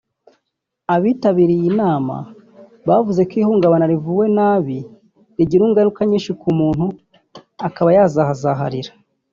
Abitabiriye 0.95 1.61
iyi 1.61 1.71
nama 1.81 2.15
bavuze 2.87 3.21
ko 3.29 3.33
ihungabana 3.41 3.85
ryavuwe 3.91 4.25
nabi 4.37 4.77
rigira 5.37 5.63
ingaruka 5.67 5.99
nyinshi 6.09 6.31
ku 6.41 6.49
muntu 6.59 6.85
akaba 7.67 7.89
yahazaharira 7.95 8.91